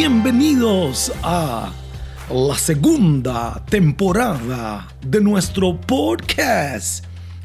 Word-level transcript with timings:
bienvenidos 0.00 1.12
a 1.22 1.70
la 2.30 2.56
segunda 2.56 3.62
temporada 3.68 4.88
de 5.02 5.20
nuestro 5.20 5.78
podcast. 5.78 7.04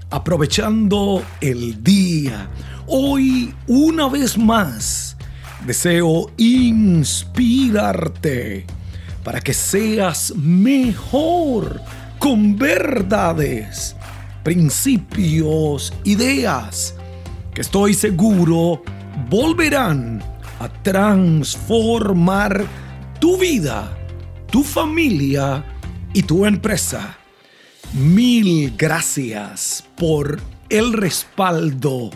Aprovechando 0.09 1.21
el 1.41 1.83
día, 1.83 2.47
hoy 2.87 3.53
una 3.67 4.07
vez 4.07 4.37
más 4.37 5.17
deseo 5.65 6.31
inspirarte 6.37 7.35
para 9.21 9.41
que 9.41 9.53
seas 9.53 10.33
mejor 10.37 11.81
con 12.19 12.57
verdades, 12.57 13.97
principios, 14.43 15.93
ideas 16.05 16.95
que 17.53 17.59
estoy 17.59 17.93
seguro 17.93 18.81
volverán 19.29 20.34
a 20.59 20.69
transformar 20.83 22.65
tu 23.19 23.37
vida, 23.37 23.97
tu 24.51 24.63
familia 24.63 25.63
y 26.13 26.23
tu 26.23 26.45
empresa. 26.45 27.17
Mil 27.93 28.73
gracias 28.77 29.83
por 29.97 30.39
el 30.69 30.93
respaldo. 30.93 32.09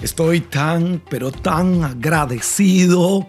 Estoy 0.00 0.40
tan, 0.40 1.02
pero 1.08 1.30
tan 1.30 1.84
agradecido 1.84 3.26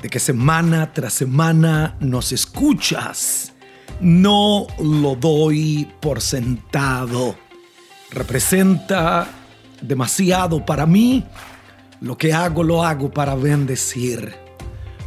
de 0.00 0.08
que 0.08 0.20
semana 0.20 0.92
tras 0.92 1.12
semana 1.12 1.96
nos 2.00 2.32
escuchas. 2.32 3.52
No 4.00 4.66
lo 4.78 5.16
doy 5.16 5.88
por 6.00 6.20
sentado. 6.20 7.36
Representa 8.10 9.28
demasiado 9.80 10.64
para 10.64 10.86
mí 10.86 11.24
lo 12.04 12.18
que 12.18 12.34
hago, 12.34 12.62
lo 12.62 12.84
hago 12.84 13.10
para 13.10 13.34
bendecir. 13.34 14.34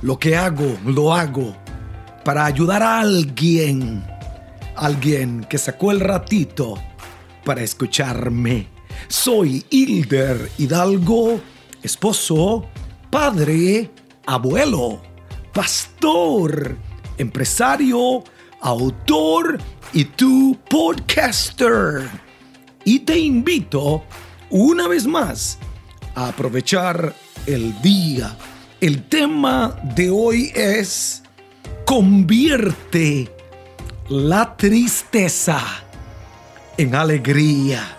Lo 0.01 0.17
que 0.17 0.35
hago, 0.35 0.77
lo 0.83 1.13
hago 1.13 1.55
para 2.25 2.45
ayudar 2.45 2.81
a 2.81 3.01
alguien. 3.01 4.03
Alguien 4.75 5.45
que 5.47 5.59
sacó 5.59 5.91
el 5.91 5.99
ratito 5.99 6.73
para 7.45 7.61
escucharme. 7.61 8.67
Soy 9.09 9.63
Hilder 9.69 10.49
Hidalgo, 10.57 11.39
esposo, 11.83 12.65
padre, 13.11 13.91
abuelo, 14.25 14.99
pastor, 15.53 16.75
empresario, 17.19 18.23
autor 18.59 19.59
y 19.93 20.03
tu 20.03 20.57
podcaster. 20.67 22.09
Y 22.83 22.99
te 23.01 23.19
invito 23.19 24.03
una 24.49 24.87
vez 24.87 25.05
más 25.05 25.59
aprovechar 26.25 27.13
el 27.45 27.79
día. 27.81 28.35
El 28.81 29.03
tema 29.03 29.79
de 29.95 30.09
hoy 30.09 30.51
es 30.55 31.21
convierte 31.85 33.31
la 34.09 34.57
tristeza 34.57 35.61
en 36.75 36.95
alegría. 36.95 37.97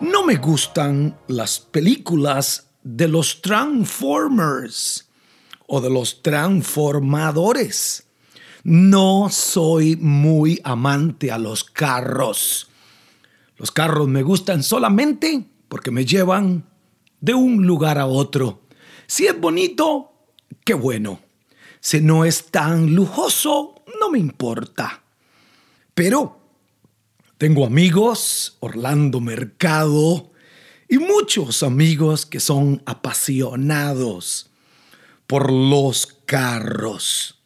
No 0.00 0.24
me 0.24 0.36
gustan 0.36 1.18
las 1.26 1.58
películas 1.58 2.68
de 2.84 3.08
los 3.08 3.42
Transformers 3.42 5.08
o 5.66 5.80
de 5.80 5.90
los 5.90 6.22
transformadores. 6.22 8.06
No 8.62 9.28
soy 9.30 9.96
muy 9.96 10.60
amante 10.62 11.32
a 11.32 11.38
los 11.38 11.64
carros. 11.64 12.68
Los 13.56 13.72
carros 13.72 14.06
me 14.06 14.22
gustan 14.22 14.62
solamente 14.62 15.44
porque 15.68 15.90
me 15.90 16.04
llevan 16.04 16.64
de 17.20 17.34
un 17.34 17.66
lugar 17.66 17.98
a 17.98 18.06
otro. 18.06 18.62
Si 19.06 19.26
es 19.26 19.40
bonito, 19.40 20.12
qué 20.64 20.74
bueno. 20.74 21.20
Si 21.80 22.00
no 22.00 22.24
es 22.24 22.46
tan 22.46 22.94
lujoso, 22.94 23.84
no 24.00 24.10
me 24.10 24.18
importa. 24.18 25.02
Pero 25.94 26.40
tengo 27.38 27.64
amigos, 27.64 28.56
Orlando 28.60 29.20
Mercado, 29.20 30.32
y 30.88 30.98
muchos 30.98 31.62
amigos 31.62 32.26
que 32.26 32.40
son 32.40 32.82
apasionados 32.86 34.50
por 35.26 35.52
los 35.52 36.06
carros. 36.26 37.40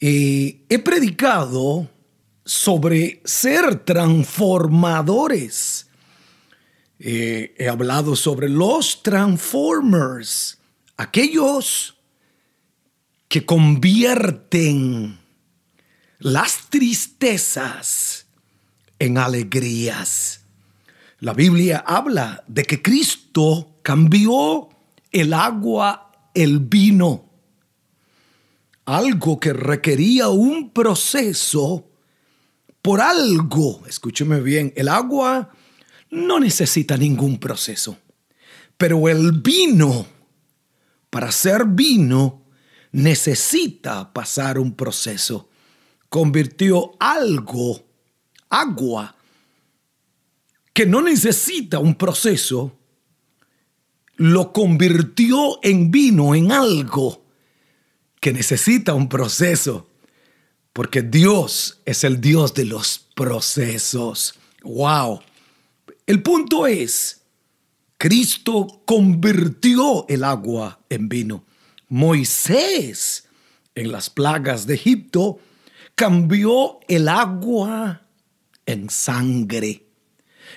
He 0.00 0.80
predicado 0.84 1.90
sobre 2.44 3.20
ser 3.24 3.84
transformadores 3.84 5.87
eh, 6.98 7.54
he 7.56 7.68
hablado 7.68 8.16
sobre 8.16 8.48
los 8.48 9.02
Transformers, 9.02 10.58
aquellos 10.96 11.96
que 13.28 13.44
convierten 13.44 15.18
las 16.18 16.68
tristezas 16.70 18.26
en 18.98 19.18
alegrías. 19.18 20.40
La 21.20 21.34
Biblia 21.34 21.84
habla 21.86 22.42
de 22.48 22.64
que 22.64 22.82
Cristo 22.82 23.78
cambió 23.82 24.68
el 25.12 25.32
agua, 25.34 26.12
el 26.34 26.58
vino, 26.58 27.28
algo 28.84 29.38
que 29.38 29.52
requería 29.52 30.28
un 30.28 30.70
proceso 30.70 31.88
por 32.82 33.00
algo, 33.00 33.82
escúcheme 33.86 34.40
bien, 34.40 34.72
el 34.76 34.88
agua 34.88 35.50
no 36.10 36.40
necesita 36.40 36.96
ningún 36.96 37.38
proceso. 37.38 37.98
Pero 38.76 39.08
el 39.08 39.32
vino, 39.32 40.06
para 41.10 41.32
ser 41.32 41.64
vino, 41.66 42.44
necesita 42.92 44.12
pasar 44.12 44.58
un 44.58 44.74
proceso. 44.74 45.48
Convirtió 46.08 46.92
algo, 46.98 47.84
agua, 48.48 49.16
que 50.72 50.86
no 50.86 51.02
necesita 51.02 51.80
un 51.80 51.96
proceso, 51.96 52.78
lo 54.16 54.52
convirtió 54.52 55.58
en 55.62 55.90
vino, 55.90 56.34
en 56.34 56.52
algo 56.52 57.24
que 58.20 58.32
necesita 58.32 58.94
un 58.94 59.08
proceso. 59.08 59.88
Porque 60.72 61.02
Dios 61.02 61.80
es 61.84 62.04
el 62.04 62.20
Dios 62.20 62.54
de 62.54 62.64
los 62.64 62.98
procesos. 63.14 64.34
¡Wow! 64.62 65.20
El 66.08 66.22
punto 66.22 66.66
es, 66.66 67.20
Cristo 67.98 68.80
convirtió 68.86 70.08
el 70.08 70.24
agua 70.24 70.80
en 70.88 71.06
vino. 71.06 71.44
Moisés, 71.90 73.28
en 73.74 73.92
las 73.92 74.08
plagas 74.08 74.66
de 74.66 74.76
Egipto, 74.76 75.38
cambió 75.94 76.80
el 76.88 77.08
agua 77.08 78.06
en 78.64 78.88
sangre. 78.88 79.84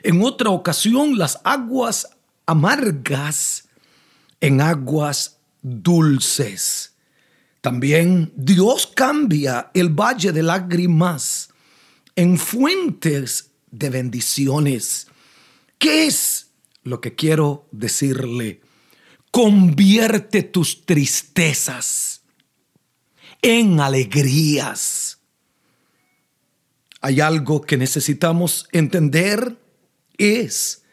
En 0.03 0.23
otra 0.23 0.51
ocasión, 0.51 1.17
las 1.17 1.37
aguas 1.43 2.07
amargas 2.45 3.67
en 4.39 4.61
aguas 4.61 5.37
dulces. 5.61 6.93
También 7.59 8.31
Dios 8.37 8.87
cambia 8.87 9.69
el 9.73 9.89
valle 9.89 10.31
de 10.31 10.43
lágrimas 10.43 11.49
en 12.15 12.37
fuentes 12.37 13.51
de 13.69 13.89
bendiciones. 13.89 15.10
¿Qué 15.81 16.05
es 16.05 16.51
lo 16.83 17.01
que 17.01 17.15
quiero 17.15 17.67
decirle? 17.71 18.61
Convierte 19.31 20.43
tus 20.43 20.85
tristezas 20.85 22.21
en 23.41 23.79
alegrías. 23.79 25.17
Hay 27.01 27.19
algo 27.19 27.61
que 27.61 27.77
necesitamos 27.77 28.67
entender, 28.71 29.57
es 30.19 30.83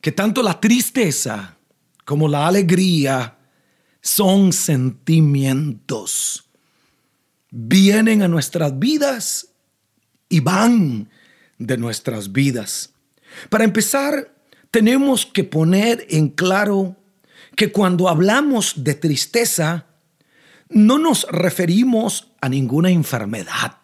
que 0.00 0.10
tanto 0.10 0.42
la 0.42 0.58
tristeza 0.58 1.56
como 2.04 2.26
la 2.26 2.48
alegría 2.48 3.38
son 4.00 4.52
sentimientos. 4.52 6.50
Vienen 7.52 8.22
a 8.22 8.28
nuestras 8.28 8.76
vidas 8.76 9.52
y 10.28 10.40
van 10.40 11.10
de 11.58 11.76
nuestras 11.76 12.32
vidas. 12.32 12.92
Para 13.48 13.64
empezar, 13.64 14.34
tenemos 14.70 15.26
que 15.26 15.44
poner 15.44 16.06
en 16.10 16.28
claro 16.28 16.96
que 17.54 17.72
cuando 17.72 18.08
hablamos 18.08 18.84
de 18.84 18.94
tristeza, 18.94 19.86
no 20.68 20.98
nos 20.98 21.26
referimos 21.30 22.32
a 22.40 22.48
ninguna 22.48 22.90
enfermedad 22.90 23.78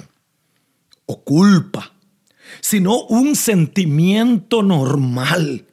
o 1.07 1.25
culpa, 1.25 1.93
sino 2.61 3.05
un 3.05 3.37
sentimiento 3.37 4.63
normal. 4.63 5.67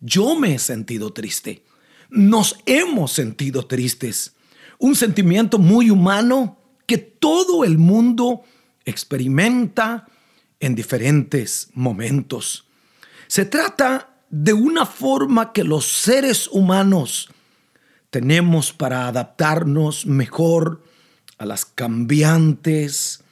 Yo 0.00 0.34
me 0.34 0.54
he 0.54 0.58
sentido 0.58 1.12
triste. 1.12 1.64
Nos 2.10 2.58
hemos 2.66 3.12
sentido 3.12 3.66
tristes. 3.66 4.34
Un 4.78 4.96
sentimiento 4.96 5.58
muy 5.58 5.90
humano 5.90 6.58
que 6.86 6.98
todo 6.98 7.64
el 7.64 7.78
mundo 7.78 8.42
experimenta 8.84 10.06
en 10.60 10.74
diferentes 10.74 11.68
momentos. 11.74 12.66
Se 13.34 13.44
trata 13.44 14.20
de 14.30 14.52
una 14.52 14.86
forma 14.86 15.52
que 15.52 15.64
los 15.64 15.86
seres 15.86 16.46
humanos 16.46 17.30
tenemos 18.10 18.72
para 18.72 19.08
adaptarnos 19.08 20.06
mejor 20.06 20.84
a 21.38 21.44
las 21.44 21.64
cambiantes 21.64 23.24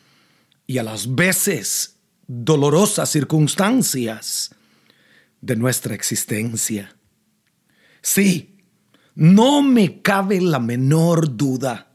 y 0.66 0.78
a 0.78 0.82
las 0.82 1.14
veces 1.14 1.98
dolorosas 2.26 3.10
circunstancias 3.10 4.52
de 5.40 5.54
nuestra 5.54 5.94
existencia. 5.94 6.96
Sí, 8.00 8.56
no 9.14 9.62
me 9.62 10.02
cabe 10.02 10.40
la 10.40 10.58
menor 10.58 11.36
duda. 11.36 11.92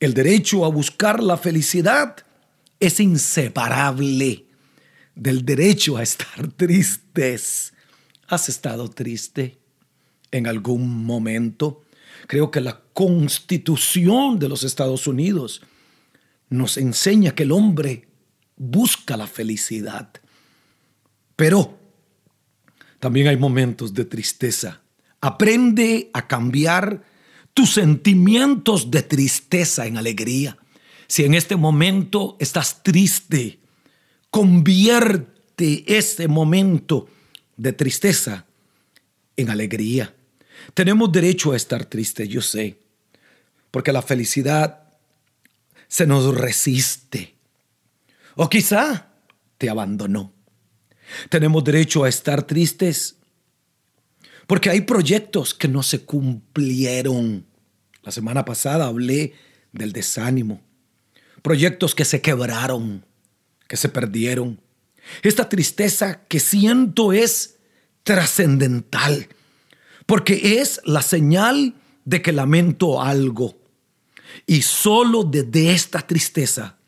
El 0.00 0.14
derecho 0.14 0.64
a 0.64 0.70
buscar 0.70 1.22
la 1.22 1.36
felicidad 1.36 2.16
es 2.80 3.00
inseparable 3.00 4.45
del 5.16 5.44
derecho 5.44 5.96
a 5.96 6.04
estar 6.04 6.52
tristes. 6.56 7.72
¿Has 8.28 8.48
estado 8.48 8.88
triste 8.88 9.58
en 10.30 10.46
algún 10.46 11.04
momento? 11.04 11.82
Creo 12.28 12.50
que 12.52 12.60
la 12.60 12.80
constitución 12.92 14.38
de 14.38 14.48
los 14.48 14.62
Estados 14.62 15.06
Unidos 15.06 15.62
nos 16.48 16.76
enseña 16.76 17.34
que 17.34 17.42
el 17.42 17.52
hombre 17.52 18.08
busca 18.56 19.16
la 19.16 19.26
felicidad. 19.26 20.10
Pero 21.34 21.78
también 23.00 23.28
hay 23.28 23.36
momentos 23.36 23.92
de 23.94 24.04
tristeza. 24.04 24.82
Aprende 25.20 26.10
a 26.12 26.26
cambiar 26.26 27.04
tus 27.54 27.74
sentimientos 27.74 28.90
de 28.90 29.02
tristeza 29.02 29.86
en 29.86 29.96
alegría. 29.96 30.58
Si 31.06 31.24
en 31.24 31.34
este 31.34 31.56
momento 31.56 32.36
estás 32.40 32.82
triste, 32.82 33.60
convierte 34.36 35.96
ese 35.96 36.28
momento 36.28 37.08
de 37.56 37.72
tristeza 37.72 38.44
en 39.34 39.48
alegría. 39.48 40.14
Tenemos 40.74 41.10
derecho 41.10 41.52
a 41.52 41.56
estar 41.56 41.86
tristes, 41.86 42.28
yo 42.28 42.42
sé, 42.42 42.76
porque 43.70 43.94
la 43.94 44.02
felicidad 44.02 44.92
se 45.88 46.06
nos 46.06 46.34
resiste. 46.34 47.34
O 48.34 48.50
quizá 48.50 49.08
te 49.56 49.70
abandonó. 49.70 50.34
Tenemos 51.30 51.64
derecho 51.64 52.04
a 52.04 52.10
estar 52.10 52.42
tristes 52.42 53.16
porque 54.46 54.68
hay 54.68 54.82
proyectos 54.82 55.54
que 55.54 55.66
no 55.66 55.82
se 55.82 56.00
cumplieron. 56.00 57.46
La 58.02 58.12
semana 58.12 58.44
pasada 58.44 58.84
hablé 58.84 59.32
del 59.72 59.94
desánimo. 59.94 60.60
Proyectos 61.40 61.94
que 61.94 62.04
se 62.04 62.20
quebraron, 62.20 63.02
que 63.68 63.76
se 63.76 63.88
perdieron. 63.88 64.60
Esta 65.22 65.48
tristeza 65.48 66.22
que 66.26 66.40
siento 66.40 67.12
es 67.12 67.56
trascendental 68.02 69.28
porque 70.06 70.60
es 70.60 70.80
la 70.84 71.02
señal 71.02 71.74
de 72.04 72.22
que 72.22 72.32
lamento 72.32 73.02
algo. 73.02 73.58
Y 74.46 74.62
solo 74.62 75.24
desde 75.24 75.72
esta 75.72 76.06
tristeza 76.06 76.78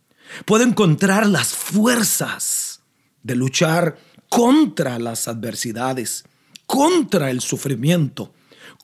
puedo 0.44 0.64
encontrar 0.64 1.26
las 1.26 1.48
fuerzas 1.48 2.80
de 3.22 3.34
luchar 3.34 3.98
contra 4.28 4.98
las 4.98 5.26
adversidades, 5.26 6.24
contra 6.66 7.30
el 7.30 7.40
sufrimiento, 7.40 8.32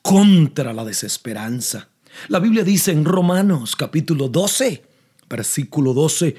contra 0.01 0.73
la 0.73 0.83
desesperanza. 0.83 1.89
La 2.27 2.39
Biblia 2.39 2.63
dice 2.63 2.91
en 2.91 3.05
Romanos 3.05 3.75
capítulo 3.75 4.27
12, 4.27 4.83
versículo 5.29 5.93
12, 5.93 6.35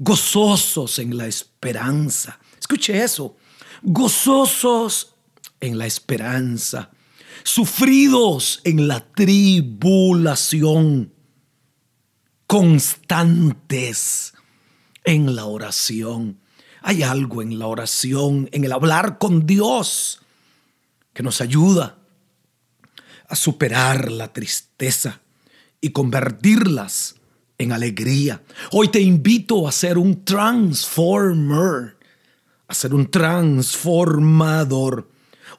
gozosos 0.00 0.98
en 0.98 1.16
la 1.16 1.28
esperanza. 1.28 2.40
Escuche 2.58 3.04
eso, 3.04 3.36
gozosos 3.82 5.14
en 5.60 5.78
la 5.78 5.86
esperanza 5.86 6.90
sufridos 7.42 8.60
en 8.64 8.88
la 8.88 9.12
tribulación, 9.12 11.14
constantes 12.46 14.34
en 15.04 15.34
la 15.34 15.46
oración. 15.46 16.38
Hay 16.82 17.02
algo 17.02 17.42
en 17.42 17.58
la 17.58 17.66
oración, 17.66 18.48
en 18.52 18.64
el 18.64 18.72
hablar 18.72 19.18
con 19.18 19.44
Dios, 19.46 20.22
que 21.12 21.22
nos 21.22 21.42
ayuda 21.42 21.98
a 23.28 23.36
superar 23.36 24.10
la 24.10 24.32
tristeza 24.32 25.20
y 25.80 25.90
convertirlas 25.90 27.16
en 27.60 27.72
alegría. 27.72 28.42
Hoy 28.72 28.88
te 28.88 29.00
invito 29.00 29.68
a 29.68 29.72
ser 29.72 29.98
un 29.98 30.24
transformer, 30.24 31.96
a 32.66 32.74
ser 32.74 32.94
un 32.94 33.08
transformador 33.10 35.08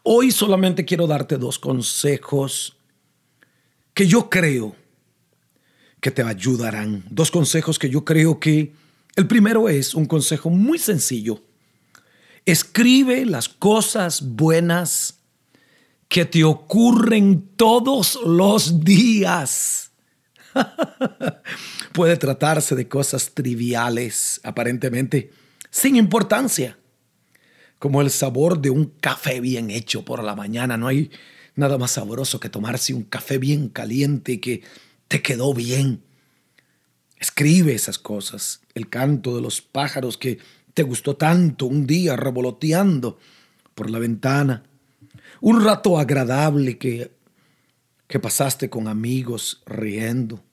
Hoy 0.03 0.31
solamente 0.31 0.83
quiero 0.83 1.05
darte 1.05 1.37
dos 1.37 1.59
consejos 1.59 2.75
que 3.93 4.07
yo 4.07 4.29
creo 4.29 4.75
que 5.99 6.09
te 6.09 6.23
ayudarán. 6.23 7.03
Dos 7.09 7.29
consejos 7.29 7.77
que 7.77 7.89
yo 7.89 8.03
creo 8.03 8.39
que 8.39 8.73
el 9.15 9.27
primero 9.27 9.69
es 9.69 9.93
un 9.93 10.05
consejo 10.05 10.49
muy 10.49 10.79
sencillo. 10.79 11.43
Escribe 12.45 13.25
las 13.27 13.47
cosas 13.47 14.21
buenas 14.23 15.19
que 16.07 16.25
te 16.25 16.43
ocurren 16.43 17.49
todos 17.55 18.17
los 18.25 18.83
días. 18.83 19.91
Puede 21.93 22.17
tratarse 22.17 22.75
de 22.75 22.87
cosas 22.87 23.31
triviales, 23.33 24.39
aparentemente, 24.43 25.31
sin 25.69 25.95
importancia 25.95 26.77
como 27.81 28.01
el 28.01 28.11
sabor 28.11 28.61
de 28.61 28.69
un 28.69 28.85
café 28.85 29.39
bien 29.39 29.71
hecho 29.71 30.05
por 30.05 30.23
la 30.23 30.35
mañana. 30.35 30.77
No 30.77 30.87
hay 30.87 31.09
nada 31.55 31.79
más 31.79 31.89
sabroso 31.89 32.39
que 32.39 32.47
tomarse 32.47 32.93
un 32.93 33.01
café 33.01 33.39
bien 33.39 33.69
caliente 33.69 34.39
que 34.39 34.61
te 35.07 35.23
quedó 35.23 35.51
bien. 35.55 36.03
Escribe 37.19 37.73
esas 37.73 37.97
cosas, 37.97 38.61
el 38.75 38.87
canto 38.87 39.35
de 39.35 39.41
los 39.41 39.61
pájaros 39.61 40.17
que 40.17 40.37
te 40.75 40.83
gustó 40.83 41.15
tanto 41.17 41.65
un 41.65 41.87
día 41.87 42.15
revoloteando 42.15 43.17
por 43.73 43.89
la 43.89 43.97
ventana, 43.97 44.61
un 45.39 45.63
rato 45.63 45.97
agradable 45.97 46.77
que, 46.77 47.11
que 48.07 48.19
pasaste 48.19 48.69
con 48.69 48.87
amigos 48.87 49.63
riendo, 49.65 50.43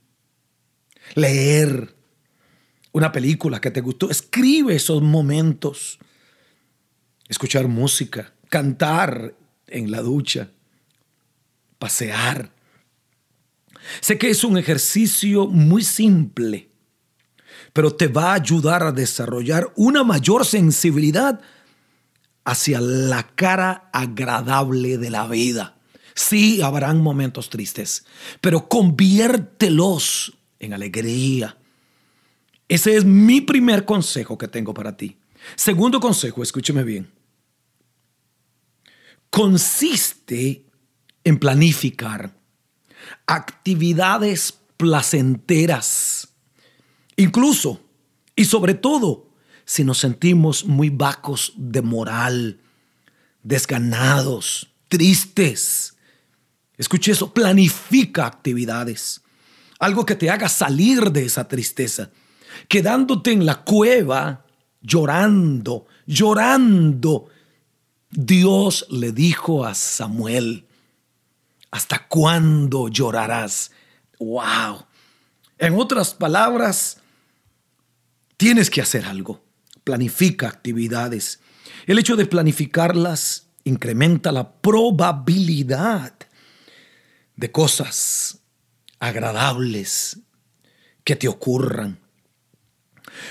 leer 1.14 1.94
una 2.92 3.12
película 3.12 3.60
que 3.60 3.70
te 3.70 3.80
gustó, 3.80 4.10
escribe 4.10 4.74
esos 4.74 5.02
momentos 5.02 5.98
escuchar 7.28 7.68
música, 7.68 8.32
cantar 8.48 9.34
en 9.66 9.90
la 9.90 10.00
ducha, 10.00 10.50
pasear. 11.78 12.50
Sé 14.00 14.18
que 14.18 14.30
es 14.30 14.44
un 14.44 14.58
ejercicio 14.58 15.46
muy 15.46 15.82
simple, 15.82 16.70
pero 17.72 17.94
te 17.94 18.08
va 18.08 18.32
a 18.32 18.34
ayudar 18.34 18.82
a 18.82 18.92
desarrollar 18.92 19.72
una 19.76 20.04
mayor 20.04 20.44
sensibilidad 20.44 21.40
hacia 22.44 22.80
la 22.80 23.28
cara 23.34 23.90
agradable 23.92 24.98
de 24.98 25.10
la 25.10 25.26
vida. 25.26 25.76
Sí, 26.14 26.62
habrán 26.62 27.00
momentos 27.00 27.48
tristes, 27.50 28.04
pero 28.40 28.68
conviértelos 28.68 30.37
en 30.58 30.72
alegría. 30.72 31.56
Ese 32.68 32.96
es 32.96 33.04
mi 33.04 33.40
primer 33.40 33.84
consejo 33.84 34.36
que 34.36 34.48
tengo 34.48 34.74
para 34.74 34.96
ti. 34.96 35.16
Segundo 35.56 36.00
consejo, 36.00 36.42
escúcheme 36.42 36.84
bien 36.84 37.18
consiste 39.30 40.64
en 41.24 41.38
planificar 41.38 42.34
actividades 43.26 44.58
placenteras, 44.76 46.28
incluso 47.16 47.80
y 48.34 48.44
sobre 48.44 48.74
todo 48.74 49.30
si 49.64 49.84
nos 49.84 49.98
sentimos 49.98 50.64
muy 50.64 50.88
bajos 50.88 51.52
de 51.56 51.82
moral, 51.82 52.60
desganados, 53.42 54.70
tristes. 54.88 55.96
Escuche 56.78 57.12
eso, 57.12 57.34
planifica 57.34 58.26
actividades, 58.26 59.20
algo 59.78 60.04
que 60.04 60.14
te 60.14 60.30
haga 60.30 60.48
salir 60.48 61.10
de 61.12 61.24
esa 61.24 61.46
tristeza, 61.46 62.10
quedándote 62.68 63.32
en 63.32 63.46
la 63.46 63.62
cueva 63.62 64.44
llorando, 64.80 65.86
llorando 66.06 67.28
Dios 68.10 68.86
le 68.90 69.12
dijo 69.12 69.64
a 69.64 69.74
Samuel, 69.74 70.66
¿hasta 71.70 72.06
cuándo 72.08 72.88
llorarás? 72.88 73.70
¡Wow! 74.18 74.86
En 75.58 75.74
otras 75.74 76.14
palabras, 76.14 76.98
tienes 78.36 78.70
que 78.70 78.80
hacer 78.80 79.04
algo. 79.04 79.44
Planifica 79.84 80.48
actividades. 80.48 81.40
El 81.86 81.98
hecho 81.98 82.16
de 82.16 82.26
planificarlas 82.26 83.48
incrementa 83.64 84.32
la 84.32 84.52
probabilidad 84.52 86.14
de 87.36 87.52
cosas 87.52 88.38
agradables 89.00 90.20
que 91.04 91.16
te 91.16 91.28
ocurran. 91.28 91.98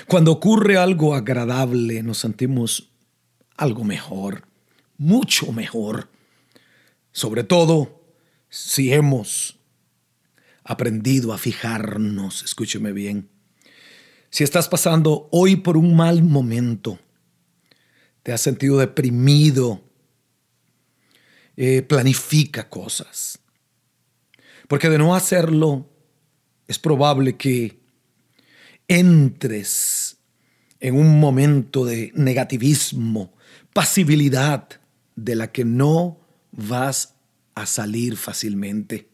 Cuando 0.06 0.32
ocurre 0.32 0.76
algo 0.76 1.14
agradable, 1.14 2.02
nos 2.02 2.18
sentimos 2.18 2.90
algo 3.56 3.84
mejor 3.84 4.48
mucho 4.98 5.52
mejor. 5.52 6.10
Sobre 7.12 7.44
todo 7.44 8.02
si 8.50 8.92
hemos 8.92 9.58
aprendido 10.64 11.32
a 11.32 11.38
fijarnos, 11.38 12.42
escúcheme 12.42 12.92
bien. 12.92 13.30
Si 14.30 14.44
estás 14.44 14.68
pasando 14.68 15.28
hoy 15.32 15.56
por 15.56 15.78
un 15.78 15.96
mal 15.96 16.22
momento, 16.22 16.98
te 18.22 18.32
has 18.32 18.42
sentido 18.42 18.76
deprimido, 18.76 19.82
eh, 21.56 21.80
planifica 21.80 22.68
cosas. 22.68 23.38
Porque 24.68 24.88
de 24.88 24.98
no 24.98 25.14
hacerlo, 25.16 25.90
es 26.68 26.78
probable 26.78 27.36
que 27.36 27.80
entres 28.86 30.18
en 30.80 30.94
un 30.94 31.18
momento 31.18 31.84
de 31.84 32.12
negativismo, 32.14 33.34
pasibilidad 33.72 34.68
de 35.16 35.34
la 35.34 35.50
que 35.50 35.64
no 35.64 36.20
vas 36.52 37.14
a 37.54 37.66
salir 37.66 38.16
fácilmente. 38.16 39.08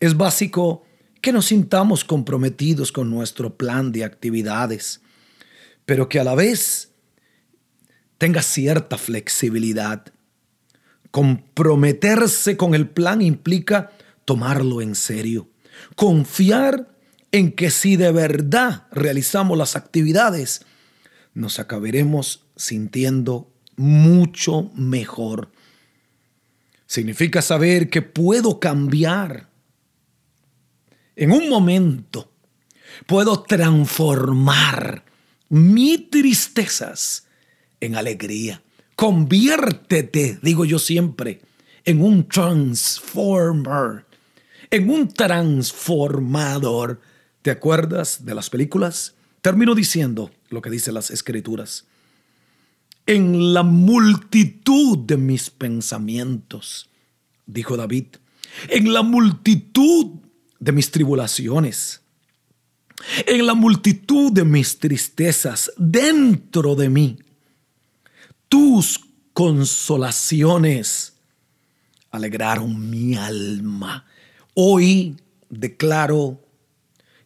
Es 0.00 0.16
básico 0.16 0.84
que 1.20 1.32
nos 1.32 1.46
sintamos 1.46 2.04
comprometidos 2.04 2.92
con 2.92 3.10
nuestro 3.10 3.56
plan 3.56 3.90
de 3.90 4.04
actividades, 4.04 5.00
pero 5.84 6.08
que 6.08 6.20
a 6.20 6.24
la 6.24 6.34
vez 6.34 6.92
tenga 8.18 8.42
cierta 8.42 8.96
flexibilidad. 8.96 10.12
Comprometerse 11.10 12.56
con 12.56 12.74
el 12.74 12.88
plan 12.88 13.22
implica 13.22 13.90
tomarlo 14.24 14.82
en 14.82 14.94
serio, 14.94 15.48
confiar 15.96 16.88
en 17.32 17.52
que 17.52 17.70
si 17.70 17.96
de 17.96 18.12
verdad 18.12 18.86
realizamos 18.90 19.56
las 19.56 19.76
actividades, 19.76 20.64
nos 21.34 21.58
acabaremos 21.58 22.44
sintiendo 22.56 23.50
mucho 23.76 24.70
mejor. 24.74 25.50
Significa 26.86 27.42
saber 27.42 27.90
que 27.90 28.02
puedo 28.02 28.60
cambiar. 28.60 29.48
En 31.16 31.32
un 31.32 31.48
momento 31.48 32.32
puedo 33.06 33.42
transformar 33.42 35.04
mis 35.48 36.10
tristezas 36.10 37.26
en 37.80 37.94
alegría. 37.96 38.62
Conviértete, 38.98 40.40
digo 40.42 40.64
yo 40.64 40.80
siempre, 40.80 41.40
en 41.84 42.02
un 42.02 42.26
transformer, 42.26 44.06
en 44.72 44.90
un 44.90 45.06
transformador. 45.06 47.00
¿Te 47.42 47.52
acuerdas 47.52 48.24
de 48.24 48.34
las 48.34 48.50
películas? 48.50 49.14
Termino 49.40 49.76
diciendo 49.76 50.32
lo 50.50 50.60
que 50.60 50.70
dicen 50.70 50.94
las 50.94 51.12
escrituras 51.12 51.86
en 53.06 53.54
la 53.54 53.62
multitud 53.62 54.98
de 54.98 55.16
mis 55.16 55.48
pensamientos, 55.48 56.90
dijo 57.46 57.76
David, 57.76 58.06
en 58.68 58.92
la 58.92 59.02
multitud 59.02 60.16
de 60.58 60.72
mis 60.72 60.90
tribulaciones, 60.90 62.02
en 63.26 63.46
la 63.46 63.54
multitud 63.54 64.32
de 64.32 64.44
mis 64.44 64.80
tristezas 64.80 65.72
dentro 65.76 66.74
de 66.74 66.88
mí, 66.88 67.16
tus 68.48 69.00
consolaciones 69.32 71.14
alegraron 72.10 72.90
mi 72.90 73.14
alma. 73.14 74.06
Hoy 74.54 75.16
declaro 75.48 76.40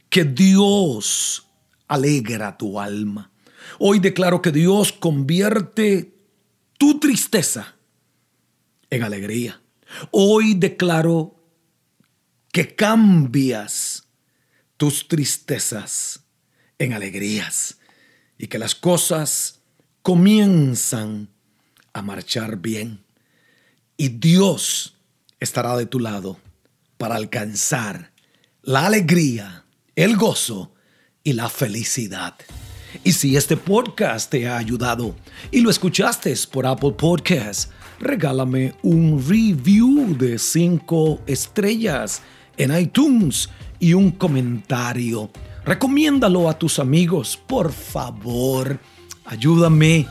que 0.09 0.25
Dios 0.25 1.47
alegra 1.89 2.57
tu 2.57 2.79
alma. 2.79 3.31
Hoy 3.79 3.99
declaro 3.99 4.43
que 4.43 4.51
Dios 4.51 4.93
convierte 4.93 6.15
tu 6.79 6.99
tristeza 6.99 7.75
en 8.91 9.03
alegría. 9.03 9.61
Hoy 10.11 10.55
declaro 10.55 11.37
que 12.53 12.75
cambias 12.75 14.07
tus 14.77 15.09
tristezas 15.09 16.25
en 16.79 16.93
alegrías 16.93 17.79
y 18.37 18.49
que 18.49 18.59
las 18.59 18.75
cosas 18.75 19.62
comienzan 20.03 21.29
a 21.93 22.03
marchar 22.03 22.57
bien. 22.57 23.05
Y 23.97 24.09
Dios 24.09 24.97
estará 25.39 25.77
de 25.77 25.87
tu 25.87 26.01
lado 26.01 26.39
para 26.99 27.15
alcanzar 27.15 28.13
la 28.63 28.87
alegría, 28.87 29.65
el 29.95 30.17
gozo 30.17 30.75
y 31.23 31.33
la 31.35 31.49
felicidad. 31.49 32.35
Y 33.05 33.13
si 33.13 33.37
este 33.37 33.57
podcast 33.57 34.31
te 34.31 34.49
ha 34.49 34.59
ayudado 34.59 35.15
y 35.51 35.61
lo 35.61 35.71
escuchaste 35.71 36.35
por 36.51 36.67
Apple 36.67 36.93
Podcasts, 36.93 37.71
regálame 38.01 38.75
un 38.83 39.25
review 39.27 40.17
de 40.19 40.39
5 40.39 41.23
estrellas 41.27 42.23
en 42.57 42.77
iTunes 42.77 43.49
y 43.79 43.95
un 43.95 44.11
comentario. 44.11 45.31
Recomiéndalo 45.65 46.49
a 46.51 46.59
tus 46.59 46.79
amigos, 46.79 47.37
por 47.47 47.73
favor. 47.73 48.79
Ayúdame 49.33 50.07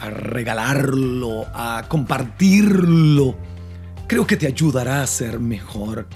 a 0.00 0.08
regalarlo, 0.08 1.44
a 1.52 1.84
compartirlo. 1.86 3.36
Creo 4.06 4.26
que 4.26 4.38
te 4.38 4.46
ayudará 4.46 5.02
a 5.02 5.06
ser 5.06 5.38
mejor 5.40 6.06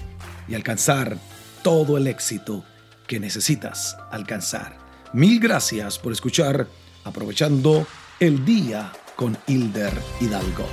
y 0.47 0.55
alcanzar 0.55 1.19
todo 1.61 1.99
el 1.99 2.07
éxito 2.07 2.65
que 3.05 3.19
necesitas 3.19 3.95
alcanzar. 4.09 4.75
Mil 5.13 5.39
gracias 5.39 5.99
por 5.99 6.13
escuchar 6.13 6.67
Aprovechando 7.03 7.85
el 8.19 8.43
Día 8.43 8.91
con 9.15 9.37
Hilder 9.45 9.93
Hidalgo. 10.19 10.65